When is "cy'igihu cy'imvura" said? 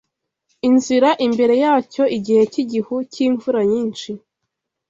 2.51-3.59